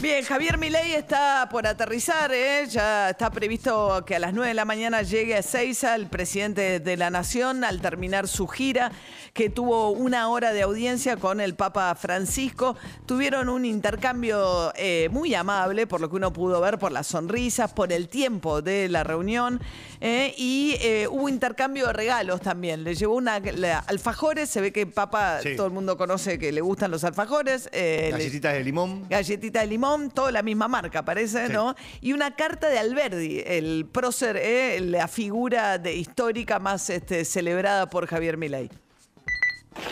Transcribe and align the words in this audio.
Bien, 0.02 0.24
Javier 0.24 0.58
Milei 0.60 0.94
está 0.94 1.48
por 1.50 1.66
aterrizar, 1.66 2.32
¿eh? 2.32 2.68
ya 2.70 3.10
está 3.10 3.32
previsto 3.32 4.04
que 4.06 4.16
a 4.16 4.20
las 4.20 4.34
9 4.34 4.50
de 4.50 4.54
la 4.54 4.66
mañana 4.66 5.02
llegue 5.02 5.36
a 5.36 5.42
Seiza 5.42 5.96
el 5.96 6.08
presidente 6.08 6.80
de 6.80 6.98
la 6.98 7.10
Nación 7.10 7.64
al 7.64 7.82
terminar 7.82 8.28
su 8.28 8.48
gira, 8.48 8.92
que 9.34 9.50
tuvo 9.50 9.90
una 9.92 10.30
hora 10.30 10.54
de 10.54 10.62
audiencia 10.62 11.18
con 11.18 11.42
el 11.42 11.56
Papa 11.56 11.96
Francisco. 11.96 12.76
Tuvieron 13.08 13.50
un 13.50 13.66
intercambio 13.66 14.72
eh, 14.76 15.10
muy 15.12 15.34
amable, 15.34 15.88
por 15.88 16.02
lo 16.02 16.10
que 16.10 16.18
uno 16.18 16.32
pudo 16.32 16.62
ver, 16.62 16.78
por 16.78 16.92
las 16.92 17.08
sonrisas, 17.08 17.74
por 17.74 17.92
el 17.92 18.08
tiempo 18.08 18.62
de 18.62 18.88
la 18.90 19.04
reunión, 19.04 19.60
¿eh? 20.02 20.36
y 20.38 20.78
hubo 21.10 21.30
intercambio 21.30 21.88
de 21.88 21.94
regalos 21.94 22.42
también. 22.42 22.84
Le 22.84 22.94
llevó 22.94 23.16
una 23.16 23.40
la- 23.40 23.80
alfajores, 23.80 24.50
se 24.52 24.62
ve 24.62 24.72
que 24.72 24.86
Papa, 24.86 25.40
Sí. 25.42 25.56
todo 25.56 25.66
el 25.68 25.74
mundo 25.74 25.98
conoce 25.98 26.38
que 26.38 26.52
le 26.52 26.62
gustan 26.62 26.92
los 26.92 27.04
alfajores. 27.04 27.70
eh, 27.72 28.10
le- 28.12 28.18
Galletitas 28.18 28.54
de 28.54 28.64
limón. 28.64 29.08
Galletita 29.46 29.62
de 29.62 29.68
limón, 29.68 30.10
toda 30.10 30.32
la 30.32 30.42
misma 30.42 30.68
marca, 30.68 31.04
parece, 31.04 31.48
Sí. 31.48 31.54
¿no? 31.54 31.76
Y 32.02 32.14
una 32.14 32.36
carta 32.36 32.70
de 32.70 32.80
Alberdi, 32.80 33.44
el 33.46 33.88
prócer, 33.92 34.38
¿eh? 34.38 34.80
la 34.82 35.08
figura 35.08 35.78
de, 35.78 35.96
histórica 35.96 36.60
más 36.60 36.90
este, 36.90 37.26
celebrada 37.26 37.90
por 37.90 38.08
Javier 38.08 38.38
Milei. 38.38 38.70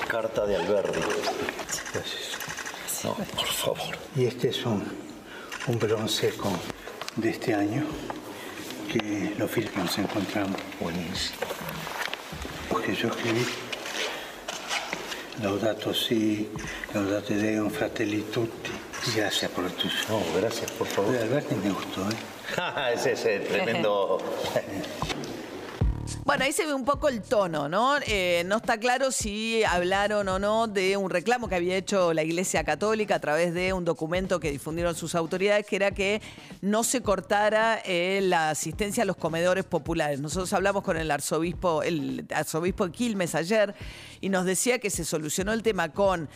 Carta 0.08 0.45
de 0.45 0.55
Alberdi. 0.55 0.99
No, 3.03 3.13
por 3.16 3.47
favor. 3.47 3.97
Y 4.16 4.25
este 4.25 4.49
es 4.49 4.66
un, 4.66 4.84
un 5.67 5.80
bronce 5.80 6.31
con, 6.35 6.53
de 7.17 7.30
este 7.30 7.53
año 7.53 7.85
que 8.91 9.33
los 9.38 9.52
que 9.52 9.70
nos 9.75 9.97
encontramos. 9.97 10.55
Buenísimo. 10.80 11.39
Porque 12.70 12.95
yo 12.95 13.09
escribí 13.09 13.45
Laudato 15.42 15.94
Si, 15.94 16.49
Laudate 16.94 17.36
Deum, 17.36 17.70
Fratelli 17.70 18.22
Tutti. 18.22 18.72
Gracias 19.15 19.51
por 19.51 19.69
tu 19.71 19.87
No, 20.09 20.21
gracias, 20.39 20.71
por 20.71 20.87
favor. 20.87 21.11
De 21.11 21.21
Alberti 21.21 21.55
me 21.55 21.69
gustó, 21.71 22.09
¿eh? 22.09 22.93
ese 22.93 23.11
es 23.11 23.25
el 23.25 23.47
tremendo. 23.47 24.17
Bueno, 26.25 26.45
ahí 26.45 26.53
se 26.53 26.66
ve 26.66 26.73
un 26.73 26.85
poco 26.85 27.09
el 27.09 27.21
tono, 27.21 27.67
¿no? 27.67 27.97
Eh, 28.07 28.43
no 28.45 28.55
está 28.57 28.77
claro 28.77 29.11
si 29.11 29.61
hablaron 29.66 30.25
o 30.30 30.39
no 30.39 30.67
de 30.67 30.95
un 30.95 31.09
reclamo 31.09 31.49
que 31.49 31.55
había 31.55 31.75
hecho 31.75 32.13
la 32.13 32.23
Iglesia 32.23 32.63
Católica 32.63 33.15
a 33.15 33.19
través 33.19 33.53
de 33.53 33.73
un 33.73 33.83
documento 33.83 34.39
que 34.39 34.49
difundieron 34.49 34.95
sus 34.95 35.15
autoridades, 35.15 35.65
que 35.65 35.75
era 35.75 35.91
que 35.91 36.21
no 36.61 36.85
se 36.85 37.02
cortara 37.02 37.77
eh, 37.83 38.21
la 38.23 38.52
asistencia 38.52 39.03
a 39.03 39.05
los 39.05 39.17
comedores 39.17 39.65
populares. 39.65 40.21
Nosotros 40.21 40.53
hablamos 40.53 40.81
con 40.83 40.95
el 40.95 41.11
arzobispo, 41.11 41.83
el 41.83 42.25
arzobispo 42.33 42.85
de 42.85 42.93
Quilmes 42.93 43.35
ayer, 43.35 43.75
y 44.21 44.30
nos 44.30 44.45
decía 44.45 44.80
que 44.80 44.89
se 44.89 45.03
solucionó 45.03 45.52
el 45.52 45.61
tema 45.61 45.89
con, 45.91 46.30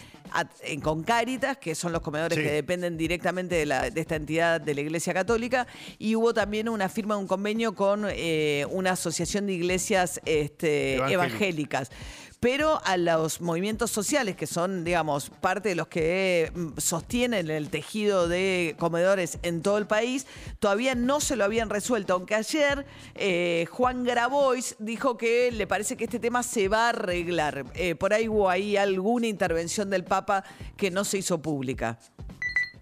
eh, 0.63 0.79
con 0.81 1.03
Cáritas, 1.03 1.55
que 1.57 1.75
son 1.75 1.93
los 1.93 2.01
comedores 2.01 2.37
Sí. 2.37 2.43
que 2.43 2.51
dependen 2.51 2.97
directamente 2.97 3.55
de, 3.55 3.65
la- 3.65 3.89
de 3.89 4.01
esta 4.01 4.17
entidad 4.17 4.59
de 4.59 4.75
la 4.75 4.81
Iglesia 4.81 5.13
Católica, 5.13 5.65
y 5.97 6.15
hubo 6.15 6.33
también 6.33 6.67
una 6.67 6.89
firma 6.89 7.15
de 7.15 7.21
un 7.21 7.27
convenio 7.27 7.73
con 7.73 8.05
eh, 8.09 8.65
una 8.69 8.91
asociación 8.91 9.47
de 9.47 9.53
iglesias 9.53 9.76
este, 10.25 10.95
Evangélicas. 10.95 11.13
evangélicas. 11.13 11.91
Pero 12.39 12.79
a 12.85 12.97
los 12.97 13.41
movimientos 13.41 13.89
sociales, 13.89 14.35
que 14.35 14.45
son, 14.45 14.83
digamos, 14.83 15.31
parte 15.31 15.69
de 15.69 15.75
los 15.75 15.87
que 15.87 16.51
mm, 16.53 16.77
sostienen 16.77 17.49
el 17.49 17.69
tejido 17.69 18.27
de 18.27 18.75
comedores 18.77 19.39
en 19.41 19.63
todo 19.63 19.79
el 19.79 19.87
país, 19.87 20.27
todavía 20.59 20.93
no 20.93 21.19
se 21.19 21.35
lo 21.35 21.45
habían 21.45 21.71
resuelto. 21.71 22.13
Aunque 22.13 22.35
ayer 22.35 22.85
eh, 23.15 23.65
Juan 23.71 24.03
Grabois 24.03 24.75
dijo 24.77 25.17
que 25.17 25.51
le 25.51 25.65
parece 25.65 25.97
que 25.97 26.03
este 26.03 26.19
tema 26.19 26.43
se 26.43 26.67
va 26.67 26.85
a 26.85 26.89
arreglar. 26.89 27.65
Eh, 27.73 27.95
por 27.95 28.13
ahí 28.13 28.27
hubo 28.27 28.51
ahí 28.51 28.77
alguna 28.77 29.25
intervención 29.25 29.89
del 29.89 30.03
Papa 30.03 30.43
que 30.75 30.91
no 30.91 31.05
se 31.05 31.17
hizo 31.17 31.41
pública. 31.41 31.97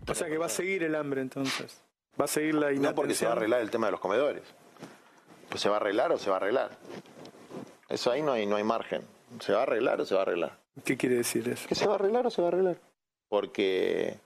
O 0.06 0.14
sea 0.14 0.28
que 0.28 0.38
va 0.38 0.48
a 0.48 0.50
seguir 0.50 0.84
el 0.84 0.96
hambre 0.96 1.22
entonces. 1.22 1.82
Va 2.20 2.26
a 2.26 2.28
seguir 2.28 2.56
la 2.56 2.74
inatención. 2.74 2.92
No 2.92 2.96
porque 2.96 3.14
se 3.14 3.26
va 3.26 3.32
a 3.32 3.36
arreglar 3.36 3.62
el 3.62 3.72
tema 3.72 3.88
de 3.88 3.92
los 3.92 4.02
comedores. 4.02 4.44
Pues 5.56 5.62
se 5.62 5.70
va 5.70 5.78
a 5.78 5.80
arreglar 5.80 6.12
o 6.12 6.18
se 6.18 6.30
va 6.30 6.36
a 6.36 6.40
arreglar. 6.40 6.70
Eso 7.88 8.12
ahí 8.12 8.22
no 8.22 8.34
hay, 8.34 8.46
no 8.46 8.58
hay 8.58 8.66
margen. 8.66 9.04
¿Se 9.40 9.54
va 9.54 9.60
a 9.60 9.62
arreglar 9.62 10.02
o 10.02 10.06
se 10.06 10.14
va 10.14 10.20
a 10.20 10.24
arreglar? 10.24 10.60
¿Qué 10.84 10.98
quiere 10.98 11.16
decir 11.16 11.48
eso? 11.48 11.66
¿Que 11.70 11.76
se 11.76 11.88
va 11.88 11.94
a 11.94 11.96
arreglar 11.96 12.28
o 12.28 12.30
se 12.30 12.42
va 12.42 12.50
a 12.50 12.52
arreglar? 12.52 12.78
Porque 13.30 14.20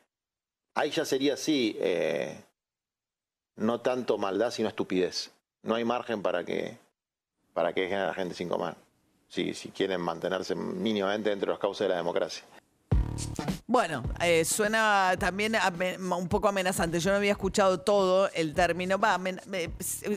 ahí 0.74 0.90
ya 0.90 1.06
sería 1.06 1.36
así, 1.36 1.78
eh, 1.80 2.36
no 3.58 3.80
tanto 3.82 4.18
maldad 4.18 4.50
sino 4.50 4.70
estupidez. 4.70 5.30
No 5.62 5.76
hay 5.76 5.86
margen 5.86 6.24
para 6.24 6.44
que, 6.44 6.80
para 7.54 7.74
que 7.74 7.82
dejen 7.82 8.00
a 8.00 8.08
la 8.08 8.16
gente 8.16 8.34
sin 8.34 8.50
comer. 8.50 8.74
Si, 9.28 9.54
si 9.54 9.70
quieren 9.70 10.02
mantenerse 10.02 10.56
mínimamente 10.56 11.30
dentro 11.30 11.46
de 11.46 11.54
las 11.54 11.60
causas 11.60 11.86
de 11.86 11.90
la 11.90 11.98
democracia. 11.98 12.44
Bueno, 13.68 14.04
eh, 14.20 14.46
suena 14.46 15.16
también 15.20 15.56
un 16.10 16.28
poco 16.28 16.48
amenazante. 16.48 17.00
Yo 17.00 17.12
no 17.12 17.18
había 17.18 17.34
escuchado 17.34 17.80
todo 17.80 18.30
el 18.34 18.56
término. 18.56 18.98
Va, 18.98 19.20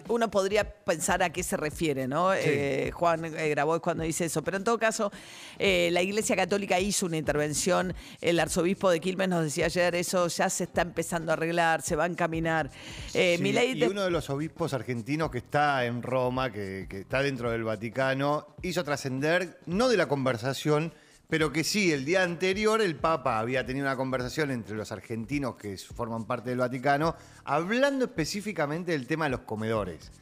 uno 0.08 0.30
podría 0.30 0.64
pensar 0.64 1.22
a 1.22 1.30
qué 1.30 1.42
se 1.42 1.58
refiere, 1.58 2.08
¿no? 2.08 2.32
Eh, 2.32 2.90
Juan 2.92 3.24
eh, 3.26 3.50
Grabois 3.50 3.82
cuando 3.82 4.04
dice 4.04 4.24
eso. 4.24 4.42
Pero 4.42 4.56
en 4.56 4.64
todo 4.64 4.78
caso, 4.78 5.12
eh, 5.58 5.90
la 5.92 6.00
Iglesia 6.00 6.34
Católica 6.34 6.80
hizo 6.80 7.04
una 7.04 7.18
intervención. 7.18 7.94
El 8.20 8.40
arzobispo 8.40 8.88
de 8.88 9.00
Quilmes 9.00 9.28
nos 9.28 9.44
decía 9.44 9.66
ayer, 9.66 9.96
eso 9.96 10.28
ya 10.28 10.48
se 10.48 10.64
está 10.64 10.80
empezando 10.80 11.32
a 11.32 11.34
arreglar, 11.34 11.82
se 11.82 11.94
va 11.94 12.04
a 12.04 12.06
encaminar. 12.06 12.70
Sí, 13.08 13.38
y 13.38 13.82
uno 13.84 14.02
de 14.02 14.10
los 14.10 14.30
obispos 14.30 14.72
argentinos 14.72 15.30
que 15.30 15.38
está 15.38 15.84
en 15.84 16.02
Roma, 16.02 16.50
que, 16.50 16.86
que 16.88 17.00
está 17.00 17.22
dentro 17.22 17.50
del 17.50 17.64
Vaticano, 17.64 18.46
hizo 18.62 18.82
trascender, 18.82 19.60
no 19.66 19.88
de 19.88 19.98
la 19.98 20.08
conversación, 20.08 20.94
pero 21.32 21.50
que 21.50 21.64
sí, 21.64 21.90
el 21.90 22.04
día 22.04 22.24
anterior 22.24 22.82
el 22.82 22.94
Papa 22.94 23.38
había 23.38 23.64
tenido 23.64 23.86
una 23.86 23.96
conversación 23.96 24.50
entre 24.50 24.76
los 24.76 24.92
argentinos 24.92 25.54
que 25.56 25.78
forman 25.78 26.26
parte 26.26 26.50
del 26.50 26.58
Vaticano, 26.58 27.16
hablando 27.44 28.04
específicamente 28.04 28.92
del 28.92 29.06
tema 29.06 29.24
de 29.24 29.30
los 29.30 29.40
comedores, 29.40 30.12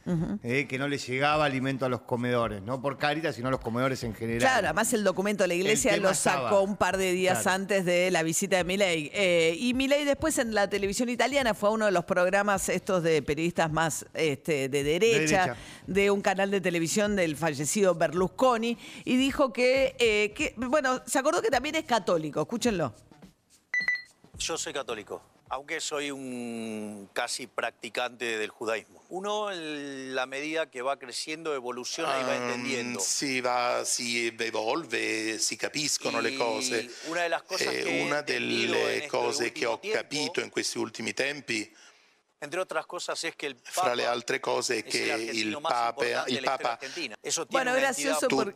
eh, 0.45 0.69
que 0.69 0.79
no 0.79 0.87
les 0.87 1.05
llegaba 1.09 1.47
alimento 1.47 1.85
a 1.85 1.89
los 1.89 2.03
comedores, 2.03 2.63
no 2.63 2.81
por 2.81 2.97
Cáritas, 2.97 3.35
sino 3.35 3.49
a 3.49 3.51
los 3.51 3.59
comedores 3.59 4.05
en 4.05 4.15
general. 4.15 4.39
Claro, 4.39 4.69
además 4.69 4.93
el 4.93 5.03
documento 5.03 5.43
de 5.43 5.49
la 5.49 5.55
iglesia 5.55 5.97
lo 5.97 6.15
sacó 6.15 6.45
estaba. 6.45 6.61
un 6.61 6.77
par 6.77 6.97
de 6.97 7.11
días 7.11 7.43
Claro. 7.43 7.57
antes 7.57 7.85
de 7.85 8.13
la 8.13 8.23
visita 8.23 8.59
de 8.59 8.63
Milei. 8.63 9.11
Eh, 9.13 9.57
y 9.59 9.75
Milei 9.75 10.05
después 10.05 10.39
en 10.39 10.55
la 10.55 10.71
televisión 10.71 11.09
italiana 11.09 11.55
fue 11.55 11.71
a 11.71 11.73
uno 11.73 11.87
de 11.87 11.91
los 11.91 12.05
programas 12.05 12.69
estos 12.69 13.03
de 13.03 13.21
periodistas 13.21 13.73
más 13.73 14.07
este, 14.15 14.69
de, 14.69 14.85
derecha, 14.85 15.43
derecha. 15.43 15.57
de 15.89 16.13
un 16.13 16.21
canal 16.21 16.53
de 16.53 16.61
televisión 16.61 17.17
del 17.17 17.37
fallecido 17.37 17.97
Berlusconi, 17.97 18.79
y 19.05 19.17
dijo 19.17 19.53
que, 19.53 19.97
eh, 19.99 20.33
que, 20.37 20.55
bueno, 20.57 21.00
se 21.07 21.19
acordó 21.19 21.43
que 21.43 21.51
también 21.51 21.75
es 21.75 21.85
católico, 21.85 22.41
escúchenlo. 22.41 22.95
Yo 24.39 24.57
soy 24.57 24.73
católico, 24.73 25.23
aunque 25.49 25.81
soy 25.81 26.11
un 26.11 27.11
casi 27.13 27.47
practicante 27.47 28.39
del 28.39 28.51
judaísmo. 28.51 29.05
Uno, 29.11 29.51
en 29.51 30.15
la 30.15 30.25
medida 30.27 30.71
que 30.71 30.83
va 30.83 30.97
creciendo, 30.99 31.55
evoluciona 31.55 32.21
y 32.21 32.25
va 32.25 32.37
entendiendo. 32.37 33.01
Si, 33.01 33.41
va, 33.41 33.85
si 33.85 34.29
evolve, 34.29 35.39
si 35.39 35.57
capiscono 35.57 36.21
le 36.21 36.37
cose. 36.37 36.89
una 37.09 37.23
de 37.23 37.29
las 37.29 37.43
cosas 37.43 37.75
Eh, 37.75 37.83
che 37.83 38.03
una 38.07 38.23
delle 38.23 39.07
cose 39.09 39.53
che 39.53 39.67
ho 39.67 39.81
capito 39.93 40.41
in 40.41 40.49
questi 40.49 40.79
ultimi 40.79 41.13
tempi, 41.13 41.71
Entre 42.43 42.59
otras 42.59 42.87
cosas, 42.87 43.23
es 43.25 43.37
que 43.37 43.49
el 43.49 43.57
Papa 43.57 43.71
fra 43.71 43.95
le 43.95 44.07
altre 44.07 44.41
cose, 44.41 44.83
che 44.83 45.31
il 45.35 45.59
Papa, 45.61 46.25
il 46.27 46.37
de 46.37 46.41
la 46.41 46.55
historia 46.55 46.57
Papa. 46.57 46.79
Eso 47.23 47.47
tiene 47.47 47.65
Bueno, 47.65 47.71
una 47.73 47.81
gracioso 47.81 48.27
tutto 48.27 48.51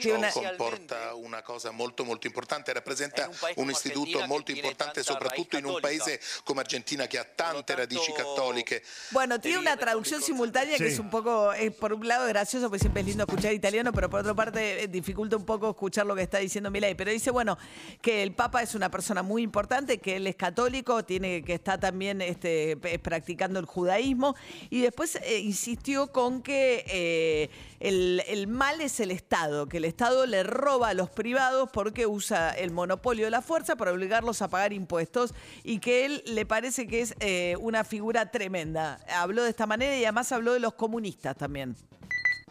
ciò 0.00 0.16
especialmente 0.16 0.56
comporta 0.56 1.14
una 1.14 1.42
cosa 1.42 1.70
molto 1.70 2.04
molto 2.04 2.26
importante, 2.26 2.72
rappresenta 2.72 3.30
un 3.56 3.70
istituto 3.70 4.00
Argentina 4.18 4.26
molto 4.26 4.50
importante 4.50 5.04
soprattutto 5.04 5.56
in 5.56 5.66
un 5.66 5.78
paese 5.80 6.20
come 6.42 6.62
Argentina 6.62 7.06
che 7.06 7.18
ha 7.18 7.24
tante 7.24 7.76
radici 7.76 8.12
tanto, 8.12 8.34
cattoliche. 8.34 8.82
Bueno, 9.10 9.38
tiene 9.38 9.58
una 9.58 9.76
traducción 9.76 10.20
simultánea 10.20 10.76
que 10.76 10.86
Sí. 10.88 10.94
es 10.94 10.98
un 10.98 11.08
poco, 11.08 11.52
eh, 11.52 11.70
por 11.70 11.92
un 11.92 12.08
lado 12.08 12.26
gracioso, 12.26 12.68
porque 12.68 12.80
siempre 12.80 13.02
es 13.02 13.06
lindo 13.06 13.22
escuchar 13.22 13.52
italiano, 13.52 13.92
pero 13.92 14.10
por 14.10 14.18
otra 14.20 14.34
parte 14.34 14.82
eh, 14.82 14.88
dificulta 14.88 15.36
un 15.36 15.44
poco 15.44 15.70
escuchar 15.70 16.06
lo 16.06 16.16
que 16.16 16.22
está 16.22 16.38
diciendo 16.38 16.72
Milei. 16.72 16.96
Pero 16.96 17.12
dice, 17.12 17.30
bueno, 17.30 17.56
que 18.02 18.24
el 18.24 18.32
Papa 18.34 18.62
es 18.62 18.74
una 18.74 18.90
persona 18.90 19.22
muy 19.22 19.42
importante, 19.42 19.98
que 19.98 20.16
él 20.16 20.26
es 20.26 20.34
católico, 20.34 21.04
tiene 21.04 21.44
que 21.44 21.54
está 21.54 21.78
también 21.78 22.20
este, 22.20 22.76
p- 22.98 23.16
practicando 23.16 23.58
el 23.58 23.66
judaísmo, 23.66 24.36
y 24.68 24.82
después 24.82 25.16
eh, 25.22 25.38
insistió 25.38 26.12
con 26.12 26.42
que 26.42 26.84
eh, 26.86 27.50
el, 27.80 28.22
el 28.28 28.46
mal 28.46 28.80
es 28.80 29.00
el 29.00 29.10
Estado, 29.10 29.68
que 29.68 29.78
el 29.78 29.84
Estado 29.86 30.26
le 30.26 30.42
roba 30.42 30.90
a 30.90 30.94
los 30.94 31.08
privados 31.08 31.70
porque 31.72 32.06
usa 32.06 32.50
el 32.50 32.72
monopolio 32.72 33.24
de 33.24 33.30
la 33.30 33.40
fuerza 33.40 33.76
para 33.76 33.92
obligarlos 33.92 34.42
a 34.42 34.48
pagar 34.48 34.72
impuestos 34.72 35.32
y 35.64 35.78
que 35.78 36.04
él 36.04 36.22
le 36.26 36.44
parece 36.44 36.86
que 36.86 37.00
es 37.00 37.14
eh, 37.20 37.56
una 37.60 37.84
figura 37.84 38.30
tremenda. 38.30 39.00
Habló 39.08 39.42
de 39.44 39.50
esta 39.50 39.66
manera 39.66 39.96
y 39.96 40.04
además 40.04 40.30
habló 40.32 40.52
de 40.52 40.60
los 40.60 40.74
comunistas 40.74 41.36
también. 41.36 41.74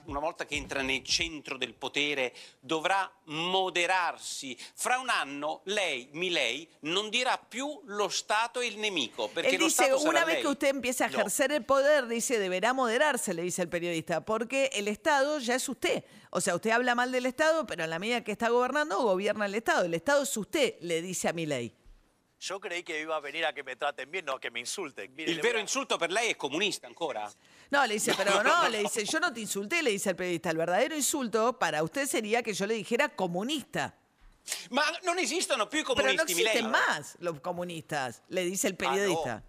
Una 0.06 0.19
volta 0.19 0.46
che 0.46 0.56
entra 0.56 0.81
nel 0.81 1.04
centro 1.04 1.57
del 1.57 1.74
potere, 1.74 2.34
dovrà 2.60 3.12
moderarsi. 3.25 4.57
Fra 4.74 5.00
un 5.00 5.10
anno 5.10 5.62
lei, 5.66 6.10
Milei, 6.13 6.68
non 6.81 7.10
dirà 7.10 7.38
più 7.38 7.81
lo 7.86 8.10
Stato 8.10 8.60
è 8.60 8.66
il 8.66 8.78
nemico, 8.78 9.28
perché 9.30 9.52
Él 9.56 9.60
lo 9.60 9.66
dice, 9.66 9.92
una 9.92 10.24
vez 10.24 10.36
lei. 10.36 10.42
que 10.44 10.48
usted 10.50 10.68
empiece 10.69 11.04
a 11.04 11.07
No. 11.07 11.18
ejercer 11.19 11.52
el 11.52 11.66
poder, 11.66 12.07
dice, 12.07 12.38
deberá 12.40 12.74
moderarse, 12.74 13.34
le 13.34 13.42
dice 13.44 13.62
el 13.62 13.69
periodista, 13.69 14.24
porque 14.24 14.69
el 14.74 14.88
Estado 14.88 15.40
ya 15.40 15.56
es 15.56 15.68
usted. 15.68 16.04
O 16.30 16.42
sea, 16.42 16.56
usted 16.56 16.72
habla 16.72 16.96
mal 16.96 17.12
del 17.12 17.25
Estado, 17.25 17.66
pero 17.66 17.84
a 17.84 17.88
la 17.88 18.00
medida 18.00 18.24
que 18.24 18.31
está 18.31 18.50
gobernando, 18.50 19.01
gobierna 19.01 19.46
el 19.46 19.56
Estado. 19.56 19.86
El 19.86 19.94
Estado 19.94 20.24
es 20.24 20.36
usted, 20.38 20.75
le 20.81 21.01
dice 21.01 21.28
a 21.30 21.34
mi 21.34 21.46
ley. 21.46 21.74
Yo 22.38 22.60
creí 22.60 22.84
que 22.84 23.00
iba 23.01 23.16
a 23.16 23.19
venir 23.22 23.46
a 23.46 23.54
que 23.54 23.63
me 23.63 23.75
traten 23.75 24.12
bien, 24.12 24.25
no 24.25 24.34
a 24.34 24.40
que 24.40 24.51
me 24.51 24.60
insulten. 24.60 25.16
Mire, 25.16 25.34
le 25.34 25.42
vero 25.42 25.58
a- 25.58 25.62
insulto 25.62 25.98
per 25.98 26.12
lei 26.12 26.30
è 26.31 26.36
comunista 26.36 26.86
ancora? 26.86 27.31
No, 27.71 27.85
le 27.85 27.95
dice, 27.95 28.13
pero 28.15 28.44
no, 28.44 28.69
le 28.69 28.79
dice, 28.79 29.06
yo 29.06 29.19
no 29.19 29.33
te 29.33 29.41
insulté, 29.41 29.81
le 29.81 29.91
dice 29.91 30.12
el 30.12 30.15
periodista. 30.15 30.50
El 30.50 30.57
verdadero 30.57 30.95
insulto 30.95 31.57
para 31.57 31.83
usted 31.83 32.07
sería 32.07 32.44
que 32.44 32.53
yo 32.53 32.65
le 32.65 32.75
dijera 32.75 33.09
comunista. 33.09 33.95
Ma 34.69 34.83
non 35.03 35.17
esistono 35.17 35.67
più 35.67 35.79
i 35.79 35.83
Pero 35.83 36.13
no 36.13 36.17
comunisti, 36.17 36.35
Milei. 36.35 36.51
existen 36.51 36.69
más 36.69 37.17
los 37.19 37.39
comunistas, 37.39 38.21
le 38.29 38.45
dice 38.45 38.67
el 38.67 38.75
periodista. 38.75 39.44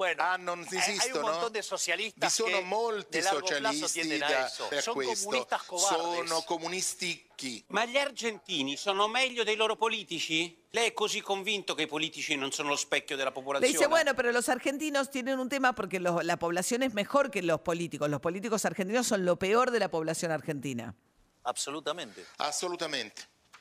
Bueno, 0.00 0.22
Ah, 0.22 0.38
non 0.38 0.64
hay- 0.70 0.96
hay 0.98 1.12
un 1.12 1.20
montón 1.20 1.52
de 1.52 1.62
socialistas 1.62 2.32
Vi 2.34 2.42
sono 2.44 2.56
que 2.56 2.64
molti 2.64 3.18
de 3.18 3.22
largo 3.22 3.40
plazo 3.46 3.60
socialisti 3.60 3.92
tienden 4.00 4.22
a 4.22 4.30
da- 4.30 4.46
eso. 4.46 4.66
per 4.70 4.82
Son 4.82 4.94
questo. 4.94 5.24
comunistas 5.26 5.62
cobardes. 5.64 6.28
Sono 6.30 6.40
comunisti 6.46 7.28
chi? 7.36 7.62
Ma 7.68 7.84
gli 7.84 7.98
argentini 7.98 8.78
sono 8.78 9.08
meglio 9.08 9.44
dei 9.44 9.56
loro 9.56 9.76
politici? 9.76 10.56
Lei 10.70 10.86
è 10.88 10.92
così 10.94 11.20
convinto 11.20 11.74
che 11.74 11.82
i 11.82 11.86
politici 11.86 12.34
non 12.34 12.50
sono 12.50 12.70
lo 12.70 12.76
specchio 12.76 13.14
della 13.14 13.28
Le 13.28 13.34
popolazione? 13.34 13.72
dice, 13.74 13.86
bueno, 13.88 14.14
pero 14.14 14.32
los 14.32 14.48
argentinos 14.48 15.10
tienen 15.10 15.38
un 15.38 15.50
tema 15.50 15.74
porque 15.74 16.00
los- 16.00 16.24
la 16.24 16.38
población 16.38 16.82
es 16.82 16.94
mejor 16.94 17.30
que 17.30 17.42
los 17.42 17.60
políticos. 17.60 18.08
Los 18.08 18.20
políticos 18.22 18.64
argentinos 18.64 19.06
son 19.06 19.26
lo 19.26 19.36
peor 19.38 19.70
de 19.70 19.80
la 19.80 19.90
población 19.90 20.30
argentina. 20.32 20.94
Absolutamente. 21.42 22.24
Assolutamente. 22.38 23.20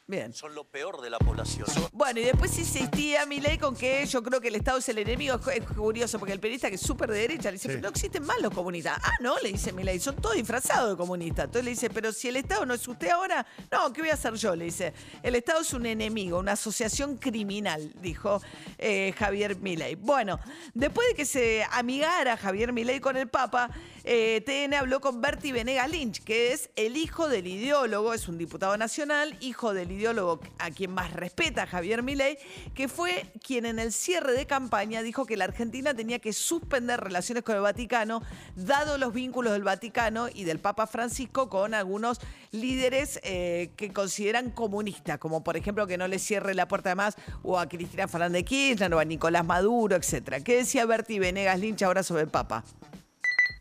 Bien. 0.10 0.34
Son 0.34 0.56
lo 0.56 0.64
peor 0.64 1.02
de 1.02 1.12
la 1.12 1.20
población. 1.20 1.68
Bueno, 1.92 2.20
y 2.20 2.24
después 2.24 2.58
insistía 2.58 3.28
Milei 3.28 3.60
con 3.60 3.76
que 3.76 4.04
yo 4.08 4.24
creo 4.24 4.42
que 4.42 4.48
el 4.48 4.56
Estado 4.56 4.80
es 4.80 4.90
el 4.90 4.98
enemigo. 4.98 5.36
Es 5.36 5.42
cu- 5.42 5.50
es 5.52 5.64
curioso, 5.78 6.18
porque 6.18 6.34
el 6.34 6.40
periodista 6.40 6.68
que 6.70 6.76
es 6.78 6.82
súper 6.82 7.12
de 7.12 7.20
derecha 7.20 7.50
le 7.52 7.58
dice, 7.58 7.68
Sí. 7.68 7.76
pero 7.76 7.82
no 7.82 7.90
existen 7.90 8.26
más 8.26 8.42
los 8.42 8.52
comunistas. 8.52 8.98
Ah, 9.04 9.12
no, 9.22 9.38
le 9.38 9.52
dice 9.52 9.72
Milei, 9.72 10.00
son 10.00 10.16
todos 10.16 10.34
disfrazados 10.36 10.90
de 10.90 10.98
comunistas. 10.98 11.46
Entonces 11.46 11.64
le 11.64 11.70
dice, 11.72 11.92
pero 11.92 12.12
si 12.12 12.28
el 12.28 12.38
Estado 12.38 12.66
no 12.66 12.74
es 12.74 12.88
usted 12.88 13.10
ahora, 13.10 13.46
no, 13.72 13.94
¿qué 13.94 14.02
voy 14.02 14.10
a 14.10 14.16
hacer 14.16 14.34
yo? 14.34 14.56
Le 14.56 14.66
dice, 14.66 14.94
el 15.22 15.36
Estado 15.36 15.62
es 15.62 15.74
un 15.74 15.86
enemigo, 15.86 16.40
una 16.40 16.54
asociación 16.54 17.18
criminal, 17.18 17.94
dijo 18.02 18.42
eh, 18.80 19.14
Javier 19.16 19.58
Milei. 19.58 19.94
Bueno, 19.94 20.40
después 20.74 21.08
de 21.10 21.14
que 21.14 21.26
se 21.26 21.64
amigara 21.72 22.36
Javier 22.36 22.74
Milei 22.74 23.00
con 23.00 23.16
el 23.16 23.28
Papa, 23.28 23.70
eh, 24.04 24.42
TN 24.44 24.74
habló 24.74 25.02
con 25.02 25.22
Bertie 25.22 25.54
Venegas 25.54 25.88
Lynch, 25.92 26.24
que 26.24 26.52
es 26.54 26.72
el 26.76 26.98
hijo 26.98 27.30
del 27.30 27.46
ideólogo, 27.46 28.16
es 28.16 28.28
un 28.28 28.40
diputado 28.40 28.76
nacional, 28.76 29.38
hijo 29.42 29.72
del 29.72 29.92
ideólogo 29.92 29.99
a 30.08 30.72
quien 30.72 30.92
más 30.92 31.12
respeta 31.14 31.68
Javier 31.68 32.04
Milei, 32.04 32.38
que 32.74 32.88
fue 32.88 33.32
quien 33.44 33.66
en 33.66 33.80
el 33.80 33.92
cierre 33.92 34.34
de 34.34 34.46
campaña 34.46 35.02
dijo 35.02 35.26
que 35.26 35.36
la 35.36 35.46
Argentina 35.46 35.94
tenía 35.94 36.20
que 36.20 36.32
suspender 36.32 37.00
relaciones 37.00 37.44
con 37.44 37.56
el 37.56 37.62
Vaticano, 37.62 38.22
dado 38.56 38.98
los 38.98 39.14
vínculos 39.14 39.54
del 39.54 39.64
Vaticano 39.64 40.28
y 40.34 40.46
del 40.46 40.60
Papa 40.60 40.88
Francisco 40.88 41.50
con 41.50 41.74
algunos 41.74 42.20
líderes 42.52 43.20
eh, 43.24 43.72
que 43.76 43.92
consideran 43.92 44.52
comunistas, 44.52 45.18
como 45.18 45.44
por 45.44 45.58
ejemplo 45.58 45.86
que 45.86 45.98
no 45.98 46.08
le 46.08 46.20
cierre 46.20 46.54
la 46.54 46.68
puerta 46.68 46.96
más 46.96 47.16
o 47.44 47.60
a 47.60 47.68
Cristina 47.68 48.08
Fernández 48.08 48.40
de 48.40 48.46
Kirchner 48.46 48.94
o 48.94 49.00
a 49.00 49.06
Nicolás 49.06 49.46
Maduro, 49.46 49.96
etcétera. 49.96 50.40
¿Qué 50.40 50.58
decía 50.58 50.86
Bertie 50.86 51.20
Venegas 51.20 51.60
Lynch 51.60 51.84
ahora 51.84 52.04
sobre 52.04 52.24
el 52.24 52.30
Papa? 52.30 52.64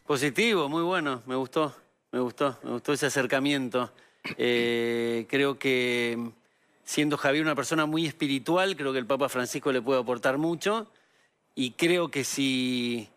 Positivo, 0.06 0.69
muy 0.69 0.82
bueno, 0.82 1.23
me 1.26 1.34
gustó, 1.34 1.75
me 2.12 2.20
gustó, 2.20 2.58
me 2.62 2.70
gustó 2.70 2.93
ese 2.93 3.06
acercamiento. 3.06 3.93
Eh, 4.36 5.26
creo 5.28 5.58
que 5.58 6.16
mm, 6.19 6.28
siendo 6.84 7.16
Javier 7.16 7.44
una 7.44 7.54
persona 7.54 7.86
muy 7.86 8.06
espiritual, 8.06 8.76
creo 8.76 8.92
que 8.92 8.98
el 8.98 9.06
Papa 9.06 9.28
Francisco 9.28 9.72
le 9.72 9.82
puede 9.82 10.00
aportar 10.00 10.38
mucho. 10.38 10.90
Y 11.54 11.72
creo 11.72 12.10
que 12.10 12.25
si 12.25 13.08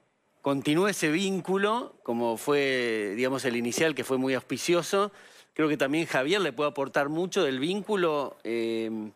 continúa 0.42 0.90
ese 0.90 1.12
vínculo, 1.12 1.96
como 2.04 2.38
fue, 2.38 3.14
digamos, 3.16 3.46
el 3.46 3.56
inicial, 3.56 3.94
que 3.94 4.04
fue 4.04 4.18
muy 4.18 4.34
auspicioso, 4.34 5.12
creo 5.54 5.68
que 5.68 5.78
también 5.78 6.06
Javier 6.06 6.42
le 6.42 6.54
puede 6.54 6.70
aportar 6.70 7.10
mucho 7.10 7.44
del 7.44 7.60
vínculo 7.60 8.38
eh, 8.44 9.12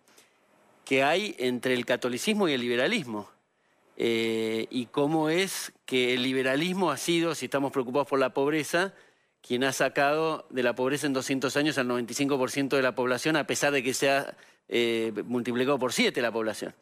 que 0.85 1.03
hay 1.03 1.35
entre 1.39 1.73
el 1.73 1.85
catolicismo 1.85 2.47
y 2.47 2.53
el 2.53 2.61
liberalismo. 2.61 3.29
Eh, 3.97 4.67
y 4.69 4.87
cómo 4.87 5.29
es 5.29 5.71
que 5.85 6.13
el 6.13 6.23
liberalismo 6.23 6.91
ha 6.91 6.97
sido, 6.97 7.33
si 7.33 7.45
estamos 7.45 7.71
preocupados 7.71 8.07
por 8.07 8.19
la 8.19 8.33
pobreza, 8.33 8.93
quien 9.45 9.63
ha 9.63 9.71
sacado 9.71 10.47
de 10.49 10.63
la 10.63 10.73
pobreza 10.73 11.05
en 11.05 11.13
200 11.13 11.55
años 11.55 11.77
al 11.77 11.87
95% 11.87 12.69
de 12.69 12.81
la 12.81 12.95
población, 12.95 13.35
a 13.35 13.45
pesar 13.45 13.71
de 13.71 13.83
que 13.83 13.93
se 13.93 14.09
ha 14.09 14.35
eh, 14.69 15.13
multiplicado 15.25 15.77
por 15.77 15.93
7 15.93 16.19
la 16.19 16.31
población. 16.31 16.73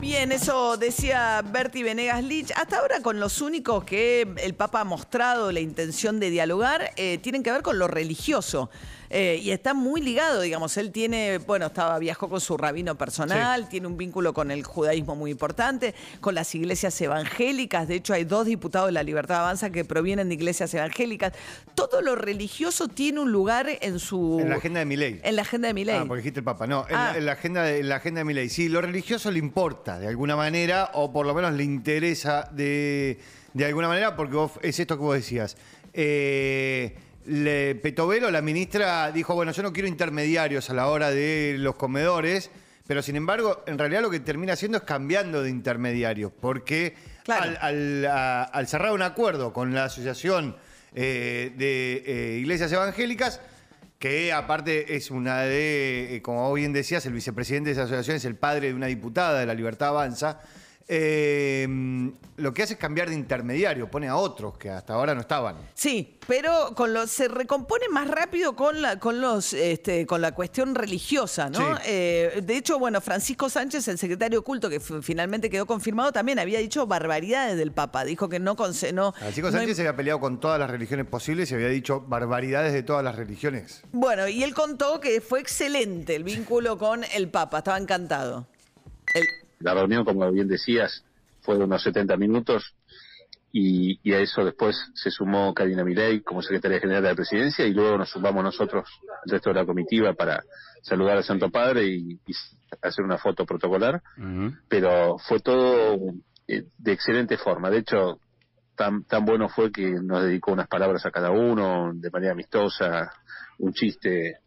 Bien, 0.00 0.32
eso 0.32 0.78
decía 0.78 1.42
Bertie 1.52 1.84
Venegas 1.84 2.24
Lynch. 2.24 2.52
Hasta 2.56 2.78
ahora 2.78 3.00
con 3.02 3.20
los 3.20 3.42
únicos 3.42 3.84
que 3.84 4.26
el 4.38 4.54
Papa 4.54 4.80
ha 4.80 4.84
mostrado 4.84 5.52
la 5.52 5.60
intención 5.60 6.18
de 6.18 6.30
dialogar 6.30 6.92
eh, 6.96 7.18
tienen 7.18 7.42
que 7.42 7.52
ver 7.52 7.60
con 7.62 7.78
lo 7.78 7.86
religioso. 7.86 8.70
Eh, 9.12 9.40
y 9.42 9.50
está 9.50 9.74
muy 9.74 10.00
ligado, 10.00 10.40
digamos. 10.40 10.76
Él 10.76 10.92
tiene, 10.92 11.38
bueno, 11.38 11.66
estaba, 11.66 11.98
viajó 11.98 12.28
con 12.28 12.40
su 12.40 12.56
rabino 12.56 12.94
personal, 12.96 13.68
tiene 13.68 13.88
un 13.88 13.96
vínculo 13.96 14.32
con 14.32 14.52
el 14.52 14.62
judaísmo 14.62 15.16
muy 15.16 15.32
importante, 15.32 15.96
con 16.20 16.36
las 16.36 16.54
iglesias 16.54 16.98
evangélicas. 17.00 17.88
De 17.88 17.96
hecho, 17.96 18.14
hay 18.14 18.22
dos 18.22 18.46
diputados 18.46 18.86
de 18.86 18.92
la 18.92 19.02
Libertad 19.02 19.40
Avanza 19.40 19.70
que 19.70 19.84
provienen 19.84 20.28
de 20.28 20.36
iglesias 20.36 20.72
evangélicas. 20.74 21.32
Todo 21.74 22.02
lo 22.02 22.14
religioso 22.14 22.86
tiene 22.86 23.18
un 23.18 23.32
lugar 23.32 23.66
en 23.80 23.98
su. 23.98 24.38
En 24.40 24.48
la 24.48 24.56
agenda 24.56 24.78
de 24.78 24.86
Milei. 24.86 25.20
En 25.24 25.34
la 25.34 25.42
agenda 25.42 25.66
de 25.66 25.74
Milei. 25.74 25.96
Ah, 25.96 26.04
porque 26.06 26.22
dijiste 26.22 26.38
el 26.38 26.44
Papa. 26.44 26.68
No, 26.68 26.86
en, 26.88 26.94
Ah. 26.94 27.10
la, 27.12 27.18
en 27.18 27.26
la 27.26 27.32
agenda 27.32 27.62
de, 27.64 27.80
en 27.80 27.88
la 27.88 27.96
agenda 27.96 28.20
de 28.20 28.24
Milei. 28.26 28.48
Sí, 28.48 28.68
lo 28.68 28.80
religioso 28.80 29.32
le 29.32 29.40
importa 29.40 29.89
de 29.98 30.08
alguna 30.08 30.36
manera, 30.36 30.90
o 30.94 31.12
por 31.12 31.26
lo 31.26 31.34
menos 31.34 31.52
le 31.54 31.64
interesa 31.64 32.48
de, 32.52 33.18
de 33.54 33.64
alguna 33.64 33.88
manera, 33.88 34.14
porque 34.16 34.36
vos- 34.36 34.52
es 34.62 34.78
esto 34.78 34.96
que 34.96 35.02
vos 35.02 35.14
decías. 35.16 35.56
Eh, 35.92 36.94
le- 37.26 37.74
Petovelo, 37.76 38.30
la 38.30 38.40
ministra, 38.42 39.10
dijo, 39.12 39.34
bueno, 39.34 39.52
yo 39.52 39.62
no 39.62 39.72
quiero 39.72 39.88
intermediarios 39.88 40.70
a 40.70 40.74
la 40.74 40.88
hora 40.88 41.10
de 41.10 41.56
los 41.58 41.74
comedores, 41.76 42.50
pero 42.86 43.02
sin 43.02 43.16
embargo, 43.16 43.62
en 43.66 43.78
realidad 43.78 44.02
lo 44.02 44.10
que 44.10 44.20
termina 44.20 44.54
haciendo 44.54 44.78
es 44.78 44.84
cambiando 44.84 45.42
de 45.42 45.50
intermediarios, 45.50 46.32
porque 46.40 46.94
al, 47.28 47.58
al- 47.60 48.06
a- 48.06 48.42
al 48.44 48.66
cerrar 48.66 48.92
un 48.92 49.02
acuerdo 49.02 49.52
con 49.52 49.74
la 49.74 49.84
Asociación 49.84 50.56
eh, 50.94 51.52
de 51.56 52.02
eh, 52.06 52.38
Iglesias 52.38 52.72
Evangélicas, 52.72 53.40
que 54.00 54.32
aparte 54.32 54.96
es 54.96 55.10
una 55.10 55.42
de, 55.42 56.16
eh, 56.16 56.22
como 56.22 56.50
bien 56.54 56.72
decías, 56.72 57.04
el 57.04 57.12
vicepresidente 57.12 57.68
de 57.68 57.72
esa 57.72 57.82
asociación 57.82 58.16
es 58.16 58.24
el 58.24 58.34
padre 58.34 58.68
de 58.68 58.74
una 58.74 58.86
diputada 58.86 59.38
de 59.38 59.44
la 59.44 59.52
Libertad 59.52 59.90
Avanza, 59.90 60.40
eh, 60.92 61.68
lo 62.36 62.52
que 62.52 62.62
hace 62.64 62.72
es 62.74 62.78
cambiar 62.80 63.08
de 63.08 63.14
intermediario, 63.14 63.88
pone 63.90 64.08
a 64.08 64.16
otros 64.16 64.58
que 64.58 64.70
hasta 64.70 64.94
ahora 64.94 65.14
no 65.14 65.20
estaban. 65.20 65.56
Sí, 65.74 66.18
pero 66.26 66.74
con 66.74 66.92
lo, 66.92 67.06
se 67.06 67.28
recompone 67.28 67.88
más 67.90 68.08
rápido 68.08 68.56
con 68.56 68.82
la, 68.82 68.98
con 68.98 69.20
los, 69.20 69.52
este, 69.52 70.04
con 70.06 70.20
la 70.20 70.32
cuestión 70.32 70.74
religiosa, 70.74 71.48
¿no? 71.48 71.58
Sí. 71.76 71.82
Eh, 71.86 72.40
de 72.44 72.56
hecho, 72.56 72.78
bueno, 72.78 73.00
Francisco 73.00 73.48
Sánchez, 73.48 73.86
el 73.88 73.98
secretario 73.98 74.40
oculto, 74.40 74.68
que 74.68 74.80
finalmente 74.80 75.48
quedó 75.48 75.64
confirmado, 75.66 76.10
también 76.12 76.38
había 76.38 76.58
dicho 76.58 76.86
barbaridades 76.86 77.56
del 77.56 77.72
Papa. 77.72 78.04
Dijo 78.04 78.28
que 78.28 78.40
no 78.40 78.56
conse- 78.56 78.92
no, 78.92 79.12
Francisco 79.12 79.50
no 79.50 79.56
Sánchez 79.58 79.76
se 79.76 79.82
había 79.82 79.96
peleado 79.96 80.18
con 80.18 80.40
todas 80.40 80.58
las 80.58 80.70
religiones 80.70 81.06
posibles 81.06 81.50
y 81.50 81.54
había 81.54 81.68
dicho 81.68 82.00
barbaridades 82.00 82.72
de 82.72 82.82
todas 82.82 83.04
las 83.04 83.14
religiones. 83.14 83.82
Bueno, 83.92 84.26
y 84.26 84.42
él 84.42 84.54
contó 84.54 84.98
que 84.98 85.20
fue 85.20 85.40
excelente 85.40 86.16
el 86.16 86.24
vínculo 86.24 86.76
con 86.78 87.04
el 87.14 87.28
Papa, 87.30 87.58
estaba 87.58 87.78
encantado. 87.78 88.48
El- 89.14 89.26
La 89.60 89.74
reunión, 89.74 90.04
como 90.04 90.30
bien 90.32 90.48
decías, 90.48 91.04
fue 91.42 91.56
de 91.56 91.64
unos 91.64 91.82
70 91.82 92.16
minutos 92.16 92.74
y, 93.52 93.98
y 94.02 94.12
a 94.12 94.20
eso 94.20 94.44
después 94.44 94.76
se 94.94 95.10
sumó 95.10 95.52
Karina 95.54 95.84
Milei 95.84 96.20
como 96.20 96.42
secretaria 96.42 96.80
general 96.80 97.02
de 97.02 97.08
la 97.08 97.14
presidencia 97.14 97.66
y 97.66 97.72
luego 97.72 97.98
nos 97.98 98.10
sumamos 98.10 98.44
nosotros, 98.44 98.88
el 99.24 99.32
resto 99.32 99.50
de 99.50 99.56
la 99.56 99.66
comitiva, 99.66 100.14
para 100.14 100.42
saludar 100.82 101.16
al 101.16 101.24
Santo 101.24 101.50
Padre 101.50 101.86
y, 101.86 102.12
y 102.26 102.32
hacer 102.82 103.04
una 103.04 103.18
foto 103.18 103.44
protocolar. 103.44 104.02
Pero 104.68 105.18
fue 105.18 105.40
todo 105.40 105.98
eh, 106.46 106.64
de 106.78 106.92
excelente 106.92 107.36
forma. 107.36 107.70
De 107.70 107.78
hecho, 107.78 108.20
tan, 108.76 109.04
tan 109.04 109.24
bueno 109.24 109.48
fue 109.48 109.70
que 109.72 109.90
nos 109.90 110.22
dedicó 110.22 110.52
unas 110.52 110.68
palabras 110.68 111.04
a 111.04 111.10
cada 111.10 111.30
uno 111.30 111.92
de 111.92 112.10
manera 112.10 112.32
amistosa, 112.32 113.10
un 113.58 113.72
chiste. 113.72 114.38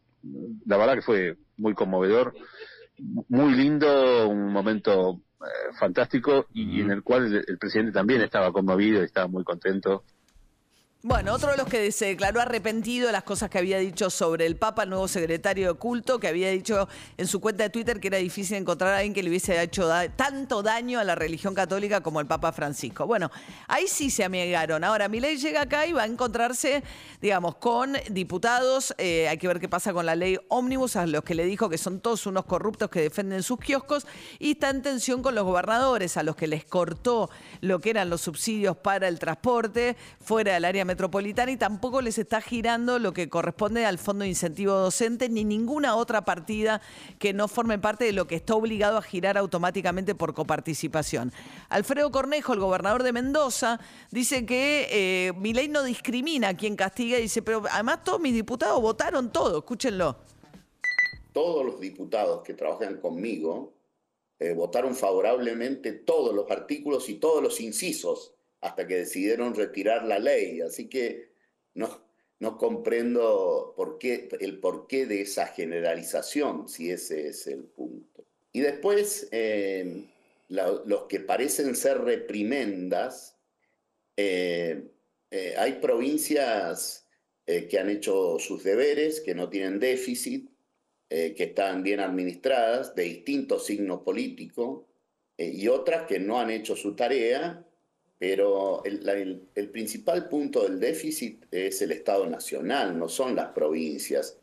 La 0.66 0.78
verdad 0.78 0.96
que 0.96 1.02
fue 1.02 1.36
muy 1.58 1.74
conmovedor 1.74 2.34
muy 3.00 3.54
lindo, 3.54 4.28
un 4.28 4.52
momento 4.52 5.22
eh, 5.42 5.74
fantástico 5.80 6.48
y, 6.54 6.78
y 6.78 6.82
en 6.82 6.92
el 6.92 7.04
cual 7.04 7.26
el, 7.26 7.46
el 7.48 7.58
presidente 7.58 7.92
también 7.92 8.22
estaba 8.22 8.52
conmovido 8.52 9.02
y 9.02 9.06
estaba 9.06 9.28
muy 9.28 9.44
contento. 9.44 10.04
Bueno, 11.06 11.34
otro 11.34 11.52
de 11.52 11.58
los 11.58 11.68
que 11.68 11.92
se 11.92 12.06
declaró 12.06 12.40
arrepentido 12.40 13.08
de 13.08 13.12
las 13.12 13.24
cosas 13.24 13.50
que 13.50 13.58
había 13.58 13.78
dicho 13.78 14.10
sobre 14.10 14.46
el 14.46 14.56
Papa, 14.56 14.84
el 14.84 14.90
nuevo 14.90 15.10
secretario 15.10 15.74
de 15.74 15.78
culto, 15.78 16.18
que 16.18 16.30
había 16.30 16.50
dicho 16.50 16.88
en 17.18 17.28
su 17.28 17.42
cuenta 17.42 17.64
de 17.64 17.70
Twitter 17.72 18.00
que 18.00 18.08
era 18.08 18.20
difícil 18.20 18.56
encontrar 18.56 18.94
a 18.94 18.98
alguien 19.00 19.14
que 19.14 19.22
le 19.22 19.28
hubiese 19.28 19.62
hecho 19.62 19.90
tanto 20.16 20.64
daño 20.64 21.02
a 21.02 21.04
la 21.04 21.16
religión 21.16 21.54
católica 21.54 22.00
como 22.00 22.22
el 22.22 22.26
Papa 22.26 22.54
Francisco. 22.54 23.06
Bueno, 23.06 23.30
ahí 23.68 23.90
sí 23.90 24.10
se 24.10 24.24
amigaron. 24.24 24.86
Ahora, 24.86 25.10
Milei 25.10 25.36
llega 25.36 25.64
acá 25.64 25.86
y 25.86 25.92
va 25.92 26.04
a 26.04 26.06
encontrarse, 26.06 26.86
digamos, 27.20 27.56
con 27.56 27.98
diputados. 28.10 28.96
eh, 28.98 29.28
hay 29.28 29.38
que 29.38 29.50
ver 29.50 29.60
qué 29.60 29.68
pasa 29.68 29.92
con 29.92 30.06
la 30.06 30.16
ley 30.16 30.40
ómnibus, 30.48 30.96
a 30.96 31.06
los 31.06 31.26
que 31.26 31.36
le 31.36 31.44
dijo 31.44 31.68
que 31.68 31.78
son 31.78 32.00
todos 32.00 32.28
unos 32.28 32.46
corruptos 32.46 32.90
que 32.90 33.02
defienden 33.02 33.44
sus 33.44 33.60
kioscos. 33.60 34.08
Y 34.40 34.52
está 34.52 34.70
en 34.70 34.82
tensión 34.82 35.22
con 35.22 35.36
los 35.36 35.44
gobernadores, 35.44 36.16
a 36.16 36.24
los 36.24 36.38
que 36.38 36.48
les 36.48 36.64
cortó 36.64 37.30
lo 37.60 37.80
que 37.80 37.90
eran 37.90 38.10
los 38.10 38.22
subsidios 38.22 38.78
para 38.78 39.10
el 39.10 39.20
transporte 39.20 39.98
fuera 40.22 40.54
del 40.54 40.64
área 40.64 40.86
metropolitana 40.86 40.93
y 40.96 41.58
tampoco 41.58 42.02
les 42.02 42.18
está 42.18 42.42
girando 42.42 43.00
lo 43.00 43.14
que 43.14 43.30
corresponde 43.30 43.86
al 43.86 43.98
Fondo 43.98 44.24
de 44.24 44.30
Incentivo 44.30 44.74
Docente 44.74 45.30
ni 45.30 45.44
ninguna 45.44 45.96
otra 45.96 46.24
partida 46.24 46.82
que 47.20 47.34
no 47.34 47.48
forme 47.48 47.80
parte 47.80 48.06
de 48.06 48.14
lo 48.14 48.26
que 48.28 48.36
está 48.36 48.56
obligado 48.56 48.98
a 48.98 49.02
girar 49.02 49.38
automáticamente 49.38 50.16
por 50.16 50.34
coparticipación. 50.34 51.32
Alfredo 51.70 52.12
Cornejo, 52.12 52.54
el 52.54 52.60
gobernador 52.60 53.04
de 53.04 53.14
Mendoza, 53.14 53.80
dice 54.12 54.46
que 54.46 54.88
eh, 54.92 55.34
mi 55.34 55.54
ley 55.54 55.68
no 55.68 55.84
discrimina 55.84 56.50
a 56.50 56.58
quien 56.58 56.76
castiga, 56.76 57.18
dice, 57.18 57.42
pero 57.42 57.64
además 57.72 58.04
todos 58.04 58.20
mis 58.20 58.34
diputados 58.34 58.82
votaron 58.82 59.32
todo, 59.32 59.60
escúchenlo. 59.60 60.18
todos 61.34 61.66
los 61.66 61.80
diputados 61.80 62.44
que 62.44 62.54
trabajan 62.54 62.98
conmigo 63.02 63.74
eh, 64.40 64.54
votaron 64.54 64.96
favorablemente 64.96 65.94
todos 65.94 66.34
los 66.34 66.50
artículos 66.52 67.10
y 67.10 67.16
todos 67.16 67.42
los 67.42 67.60
incisos 67.60 68.34
hasta 68.64 68.88
que 68.88 69.00
decidieron 69.00 69.54
retirar 69.54 70.06
la 70.06 70.20
ley. 70.20 70.62
Así 70.62 70.88
que 70.88 71.34
no, 71.76 72.02
no 72.40 72.58
comprendo 72.58 73.74
por 73.76 73.98
qué, 73.98 74.30
el 74.40 74.60
porqué 74.60 75.06
de 75.06 75.22
esa 75.22 75.48
generalización, 75.48 76.70
si 76.70 76.90
ese 76.90 77.28
es 77.28 77.46
el 77.48 77.64
punto. 77.64 78.26
Y 78.54 78.62
después, 78.62 79.28
eh, 79.32 80.06
los 80.50 81.04
que 81.10 81.20
parecen 81.20 81.76
ser 81.76 82.00
reprimendas, 82.02 83.36
eh, 84.16 84.88
eh, 85.30 85.56
hay 85.58 85.74
provincias 85.74 87.02
que 87.46 87.78
han 87.78 87.90
hecho 87.90 88.40
sus 88.40 88.64
deberes, 88.64 89.20
que 89.20 89.36
no 89.36 89.50
tienen 89.50 89.78
déficit, 89.78 90.50
que 91.10 91.36
están 91.38 91.84
bien 91.84 92.00
administradas, 92.00 92.96
de 92.96 93.04
distinto 93.04 93.60
signo 93.60 94.02
político, 94.02 94.88
y 95.38 95.68
otras 95.68 96.08
que 96.08 96.20
no 96.20 96.40
han 96.40 96.52
hecho 96.52 96.78
su 96.78 96.96
tarea, 96.96 97.68
pero 98.24 98.82
el, 98.86 99.06
la- 99.06 99.16
el- 99.16 99.70
principal 99.70 100.30
punto 100.30 100.64
del 100.64 100.80
déficit 100.80 101.44
es 101.52 101.82
el 101.82 101.92
Estado 101.92 102.26
Nacional, 102.26 102.98
no 102.98 103.10
son 103.10 103.36
las 103.36 103.50
provincias. 103.50 104.38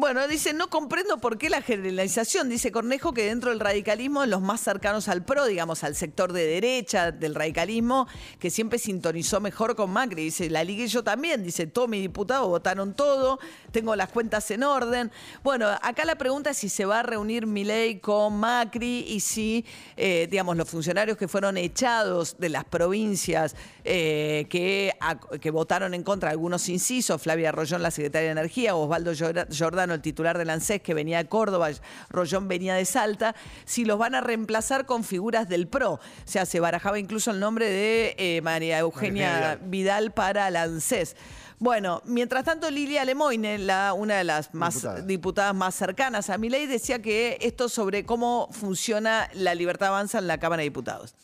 Bueno, 0.00 0.28
dice, 0.28 0.52
no 0.54 0.70
comprendo 0.70 1.18
por 1.18 1.38
qué 1.38 1.50
la 1.50 1.60
generalización. 1.60 2.48
Dice 2.48 2.70
Cornejo 2.70 3.12
que 3.12 3.24
dentro 3.24 3.50
del 3.50 3.58
radicalismo, 3.58 4.24
los 4.26 4.40
más 4.40 4.60
cercanos 4.60 5.08
al 5.08 5.24
PRO, 5.24 5.44
digamos, 5.44 5.82
al 5.82 5.96
sector 5.96 6.32
de 6.32 6.46
derecha 6.46 7.10
del 7.10 7.34
radicalismo, 7.34 8.06
que 8.38 8.48
siempre 8.48 8.78
sintonizó 8.78 9.40
mejor 9.40 9.74
con 9.74 9.90
Macri. 9.90 10.22
Dice, 10.22 10.50
la 10.50 10.62
ligué 10.62 10.86
yo 10.86 11.02
también. 11.02 11.42
Dice, 11.42 11.66
todos 11.66 11.88
mis 11.88 12.00
diputados 12.00 12.46
votaron 12.46 12.94
todo, 12.94 13.40
tengo 13.72 13.96
las 13.96 14.10
cuentas 14.10 14.48
en 14.52 14.62
orden. 14.62 15.10
Bueno, 15.42 15.66
acá 15.82 16.04
la 16.04 16.14
pregunta 16.14 16.50
es 16.50 16.58
si 16.58 16.68
se 16.68 16.84
va 16.84 17.00
a 17.00 17.02
reunir 17.02 17.48
Milei 17.48 17.98
con 17.98 18.38
Macri 18.38 19.00
y 19.00 19.18
si, 19.18 19.64
eh, 19.96 20.28
digamos, 20.30 20.56
los 20.56 20.68
funcionarios 20.70 21.18
que 21.18 21.26
fueron 21.26 21.56
echados 21.56 22.36
de 22.38 22.50
las 22.50 22.64
provincias 22.64 23.56
eh, 23.82 24.46
que, 24.48 24.92
que 25.40 25.50
votaron 25.50 25.92
en 25.92 26.04
contra 26.04 26.30
algunos 26.30 26.68
incisos, 26.68 27.20
Flavia 27.20 27.50
Rollón, 27.50 27.82
la 27.82 27.90
secretaria 27.90 28.26
de 28.28 28.32
Energía, 28.40 28.76
Osvaldo 28.76 29.10
Llora- 29.12 29.48
El 29.94 30.02
titular 30.02 30.36
del 30.38 30.50
ANSES, 30.50 30.80
que 30.82 30.94
venía 30.94 31.18
de 31.18 31.28
Córdoba, 31.28 31.68
Rollón 32.10 32.48
venía 32.48 32.74
de 32.74 32.84
Salta, 32.84 33.34
si 33.64 33.84
los 33.84 33.98
van 33.98 34.14
a 34.14 34.20
reemplazar 34.20 34.86
con 34.86 35.04
figuras 35.04 35.48
del 35.48 35.68
PRO. 35.68 35.92
O 35.94 36.00
sea, 36.24 36.46
se 36.46 36.60
barajaba 36.60 36.98
incluso 36.98 37.30
el 37.30 37.40
nombre 37.40 37.68
de 37.70 38.14
eh, 38.18 38.40
María 38.42 38.78
Eugenia 38.78 39.30
María 39.32 39.58
Vidal 39.62 40.12
para 40.12 40.48
el 40.48 40.56
ANSES. 40.56 41.16
Bueno, 41.60 42.02
mientras 42.04 42.44
tanto, 42.44 42.70
Lilia 42.70 43.04
Lemoine, 43.04 43.58
la, 43.58 43.92
una 43.92 44.14
de 44.18 44.22
las 44.24 44.54
más 44.54 44.74
Diputada. 44.74 45.00
diputadas 45.02 45.54
más 45.56 45.74
cercanas 45.74 46.30
a 46.30 46.38
Milei, 46.38 46.66
decía 46.66 47.02
que 47.02 47.36
esto 47.40 47.68
sobre 47.68 48.04
cómo 48.06 48.48
funciona 48.52 49.28
la 49.34 49.56
libertad 49.56 49.88
avanza 49.88 50.18
en 50.20 50.28
la 50.28 50.38
Cámara 50.38 50.60
de 50.60 50.64
Diputados. 50.68 51.16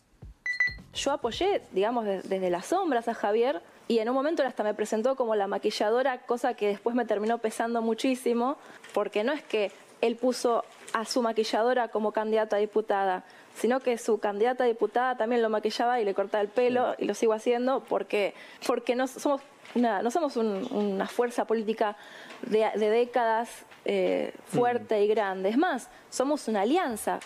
Yo 0.92 1.12
apoyé, 1.12 1.62
digamos, 1.73 2.04
de- 2.04 2.23
desde 2.23 2.50
las 2.50 2.66
sombras 2.66 3.06
a 3.09 3.14
Javier 3.14 3.62
y 3.88 3.99
en 3.99 4.09
un 4.09 4.14
momento 4.14 4.43
él 4.43 4.49
hasta 4.49 4.62
me 4.64 4.75
presentó 4.75 5.14
como 5.17 5.35
la 5.35 5.47
maquilladora, 5.47 6.19
cosa 6.23 6.55
que 6.55 6.69
después 6.69 6.97
me 6.97 7.05
terminó 7.05 7.38
pesando 7.38 7.83
muchísimo, 7.83 8.57
porque 8.93 9.25
no 9.25 9.33
es 9.33 9.43
que 9.43 9.71
él 10.00 10.17
puso 10.17 10.64
a 10.93 11.05
su 11.05 11.23
maquilladora 11.23 11.88
como 11.88 12.12
candidata 12.12 12.57
a 12.57 12.59
diputada, 12.59 13.25
sino 13.57 13.81
que 13.81 13.97
su 13.99 14.19
candidata 14.19 14.64
a 14.64 14.67
diputada 14.67 15.17
también 15.17 15.43
lo 15.43 15.49
maquillaba 15.50 16.00
y 16.00 16.05
le 16.05 16.14
cortaba 16.14 16.43
el 16.43 16.49
pelo 16.49 16.95
y 16.99 17.05
lo 17.07 17.14
sigo 17.14 17.33
haciendo 17.33 17.81
porque, 17.85 18.35
porque 18.67 18.95
no 18.97 19.07
somos 19.07 19.41
una, 19.75 20.03
no 20.03 20.11
somos 20.11 20.37
un- 20.37 20.69
una 20.73 21.07
fuerza 21.07 21.47
política 21.47 21.97
de, 22.43 22.71
de 22.76 22.91
décadas 22.91 23.64
eh, 23.85 24.33
fuerte 24.47 25.03
y 25.03 25.09
grande. 25.09 25.49
Es 25.49 25.57
más, 25.59 25.88
somos 26.11 26.49
una 26.49 26.62
alianza. 26.62 27.21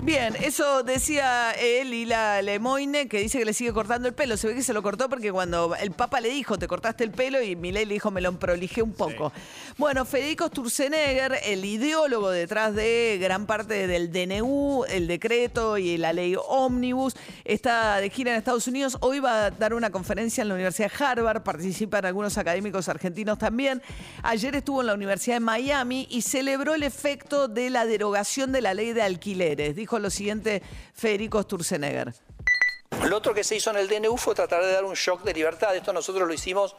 Bien, 0.00 0.36
eso 0.40 0.84
decía 0.84 1.50
él 1.60 1.92
y 1.92 2.04
la 2.04 2.40
Lemoine, 2.40 3.08
que 3.08 3.18
dice 3.18 3.40
que 3.40 3.44
le 3.44 3.52
sigue 3.52 3.72
cortando 3.72 4.06
el 4.06 4.14
pelo. 4.14 4.36
Se 4.36 4.46
ve 4.46 4.54
que 4.54 4.62
se 4.62 4.72
lo 4.72 4.80
cortó 4.80 5.08
porque 5.08 5.32
cuando 5.32 5.74
el 5.74 5.90
Papa 5.90 6.20
le 6.20 6.28
dijo, 6.28 6.56
te 6.56 6.68
cortaste 6.68 7.02
el 7.02 7.10
pelo, 7.10 7.42
y 7.42 7.56
Milei 7.56 7.84
le 7.84 7.94
dijo, 7.94 8.12
me 8.12 8.20
lo 8.20 8.32
prolijé 8.38 8.80
un 8.80 8.92
poco. 8.92 9.32
Bueno, 9.76 10.04
Federico 10.04 10.46
Sturzenegger, 10.46 11.40
el 11.44 11.64
ideólogo 11.64 12.30
detrás 12.30 12.76
de 12.76 13.18
gran 13.20 13.46
parte 13.46 13.88
del 13.88 14.12
DNU, 14.12 14.84
el 14.88 15.08
decreto 15.08 15.78
y 15.78 15.96
la 15.98 16.12
ley 16.12 16.36
Omnibus, 16.46 17.14
está 17.44 17.96
de 17.96 18.08
gira 18.08 18.30
en 18.30 18.38
Estados 18.38 18.68
Unidos. 18.68 18.98
Hoy 19.00 19.18
va 19.18 19.46
a 19.46 19.50
dar 19.50 19.74
una 19.74 19.90
conferencia 19.90 20.42
en 20.42 20.48
la 20.48 20.54
Universidad 20.54 20.92
de 20.92 21.04
Harvard, 21.04 21.42
participan 21.42 22.06
algunos 22.06 22.38
académicos 22.38 22.88
argentinos 22.88 23.36
también. 23.38 23.82
Ayer 24.22 24.54
estuvo 24.54 24.80
en 24.80 24.86
la 24.86 24.94
Universidad 24.94 25.36
de 25.36 25.40
Miami 25.40 26.06
y 26.08 26.22
celebró 26.22 26.74
el 26.74 26.84
efecto 26.84 27.48
de 27.48 27.68
la 27.68 27.84
derogación 27.84 28.52
de 28.52 28.60
la 28.60 28.74
ley 28.74 28.92
de 28.92 29.02
alquileres. 29.02 29.74
Dijo 29.74 29.87
lo 29.96 30.10
siguiente 30.10 30.62
Federico 30.92 31.40
Sturzenegger. 31.42 32.12
Lo 33.06 33.16
otro 33.16 33.32
que 33.32 33.44
se 33.44 33.56
hizo 33.56 33.70
en 33.70 33.76
el 33.76 33.88
DNU 33.88 34.16
fue 34.16 34.34
tratar 34.34 34.62
de 34.62 34.72
dar 34.72 34.84
un 34.84 34.94
shock 34.94 35.22
de 35.22 35.32
libertad. 35.32 35.74
Esto 35.74 35.92
nosotros 35.92 36.26
lo 36.26 36.34
hicimos 36.34 36.74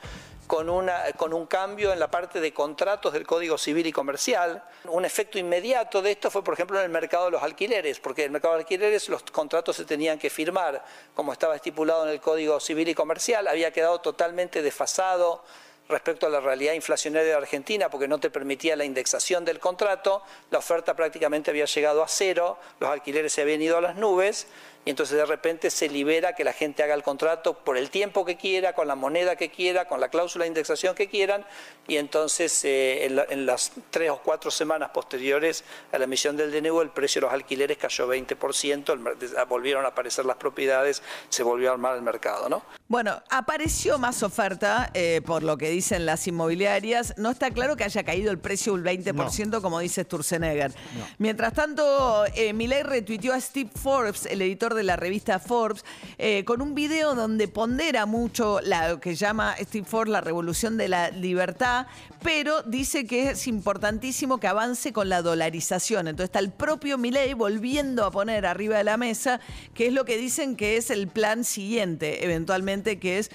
con, 0.48 0.70
una, 0.70 1.04
con 1.16 1.34
un 1.34 1.46
cambio 1.46 1.94
en 1.94 2.00
la 2.00 2.10
parte 2.10 2.42
de 2.42 2.52
contratos 2.54 3.14
del 3.14 3.26
Código 3.26 3.58
Civil 3.58 3.86
y 3.86 3.92
Comercial. 3.92 4.64
Un 4.86 5.06
efecto 5.06 5.38
inmediato 5.38 6.02
de 6.02 6.12
esto 6.12 6.32
fue, 6.32 6.44
por 6.44 6.56
ejemplo, 6.56 6.78
en 6.80 6.86
el 6.86 6.90
mercado 6.90 7.26
de 7.26 7.32
los 7.32 7.44
alquileres, 7.44 8.00
porque 8.00 8.24
en 8.24 8.26
el 8.26 8.32
mercado 8.32 8.56
de 8.56 8.62
alquileres 8.62 9.08
los 9.10 9.24
contratos 9.24 9.76
se 9.76 9.86
tenían 9.86 10.18
que 10.18 10.30
firmar 10.30 10.84
como 11.16 11.34
estaba 11.34 11.56
estipulado 11.56 12.06
en 12.06 12.12
el 12.12 12.20
Código 12.20 12.60
Civil 12.60 12.90
y 12.90 12.96
Comercial. 12.96 13.48
Había 13.48 13.72
quedado 13.72 14.02
totalmente 14.02 14.62
desfasado 14.62 15.44
respecto 15.90 16.28
a 16.28 16.30
la 16.30 16.40
realidad 16.40 16.74
inflacionaria 16.74 17.30
de 17.30 17.36
Argentina, 17.36 17.90
porque 17.90 18.08
no 18.08 18.20
te 18.20 18.30
permitía 18.30 18.76
la 18.76 18.86
indexación 18.86 19.44
del 19.44 19.60
contrato, 19.60 20.22
la 20.52 20.60
oferta 20.60 20.96
prácticamente 20.96 21.50
había 21.50 21.66
llegado 21.66 22.04
a 22.04 22.08
cero, 22.08 22.60
los 22.80 22.90
alquileres 22.90 23.34
se 23.34 23.42
habían 23.42 23.62
ido 23.62 23.78
a 23.78 23.82
las 23.82 23.96
nubes, 23.96 24.48
y 24.86 24.90
entonces 24.92 25.18
de 25.18 25.26
repente 25.26 25.70
se 25.70 25.90
libera 25.90 26.34
que 26.36 26.44
la 26.44 26.54
gente 26.54 26.82
haga 26.84 26.94
el 26.96 27.04
contrato 27.04 27.54
por 27.54 27.78
el 27.78 27.90
tiempo 27.90 28.26
que 28.26 28.38
quiera, 28.38 28.74
con 28.74 28.88
la 28.88 28.96
moneda 28.96 29.36
que 29.36 29.50
quiera, 29.52 29.86
con 29.88 30.00
la 30.00 30.10
cláusula 30.10 30.44
de 30.44 30.48
indexación 30.50 30.96
que 30.96 31.08
quieran, 31.10 31.46
y 31.88 31.98
entonces 31.98 32.64
eh, 32.66 33.06
en, 33.06 33.16
la- 33.18 33.26
en 33.30 33.46
las 33.46 33.72
tres 33.92 34.10
o 34.12 34.22
cuatro 34.24 34.50
semanas 34.52 34.90
posteriores 34.92 35.64
a 35.92 35.98
la 35.98 36.06
emisión 36.06 36.38
del 36.38 36.52
DNU 36.52 36.82
el 36.82 36.90
precio 36.90 37.20
de 37.22 37.26
los 37.28 37.34
alquileres 37.34 37.78
cayó 37.78 38.08
20%, 38.08 38.94
el 38.94 39.00
mer- 39.00 39.16
volvieron 39.48 39.86
a 39.86 39.90
aparecer 39.90 40.26
las 40.26 40.38
propiedades, 40.38 41.02
se 41.30 41.44
volvió 41.44 41.70
a 41.70 41.74
armar 41.74 41.96
el 41.96 42.02
mercado, 42.02 42.48
¿no? 42.50 42.64
Bueno, 42.88 43.22
apareció 43.30 44.00
más 44.00 44.24
oferta, 44.24 44.90
eh, 44.96 45.22
por 45.26 45.44
lo 45.44 45.58
que 45.58 45.70
dicen 45.70 46.06
las 46.08 46.26
inmobiliarias. 46.28 47.14
No 47.18 47.30
está 47.30 47.52
claro 47.52 47.76
que 47.76 47.84
haya 47.84 48.04
caído 48.04 48.32
el 48.32 48.40
precio 48.40 48.74
un 48.74 48.84
20%, 48.84 49.62
como 49.62 49.80
dice 49.80 50.04
Sturzenegger. 50.04 50.72
Mientras 51.20 51.54
tanto, 51.54 52.26
eh, 52.34 52.54
Milei 52.54 52.82
retuiteó 52.84 53.34
a 53.34 53.40
Steve 53.42 53.70
Forbes, 53.76 54.26
el 54.26 54.42
editor 54.42 54.69
de 54.74 54.84
la 54.84 54.96
revista 54.96 55.40
Forbes, 55.40 55.84
eh, 56.18 56.44
con 56.46 56.62
un 56.62 56.76
video 56.76 57.16
donde 57.16 57.48
pondera 57.48 58.06
mucho 58.06 58.60
lo 58.62 59.00
que 59.00 59.16
llama 59.16 59.56
Steve 59.60 59.86
Forbes 59.86 60.12
la 60.12 60.22
revolución 60.22 60.78
de 60.78 60.88
la 60.88 61.10
libertad, 61.12 61.88
pero 62.24 62.64
dice 62.64 63.06
que 63.06 63.32
es 63.32 63.48
importantísimo 63.48 64.40
que 64.40 64.48
avance 64.48 64.94
con 64.94 65.10
la 65.10 65.22
dolarización. 65.22 66.08
Entonces 66.08 66.30
está 66.30 66.40
el 66.40 66.52
propio 66.52 66.98
Milei 66.98 67.34
volviendo 67.34 68.06
a 68.06 68.12
poner 68.12 68.46
arriba 68.46 68.78
de 68.78 68.84
la 68.84 68.98
mesa, 68.98 69.40
que 69.74 69.88
es 69.88 69.94
lo 69.94 70.06
que 70.06 70.18
dicen 70.18 70.56
que 70.56 70.78
es 70.78 70.90
el 70.90 71.08
plan 71.08 71.44
siguiente, 71.44 72.26
eventualmente, 72.26 73.00
que 73.00 73.20
es 73.20 73.32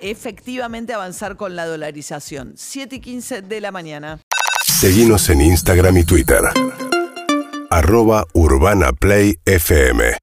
efectivamente 0.00 0.92
avanzar 0.92 1.36
con 1.36 1.56
la 1.56 1.66
dolarización. 1.66 2.54
7 2.56 2.96
y 2.96 3.00
15 3.00 3.42
de 3.42 3.60
la 3.60 3.72
mañana. 3.72 4.20
Seguimos 4.64 5.28
en 5.30 5.40
Instagram 5.40 5.96
y 5.98 6.04
Twitter. 6.04 6.40
Arroba 7.70 8.26
Urbana 8.34 8.92
Play 8.92 9.38
FM. 9.44 10.16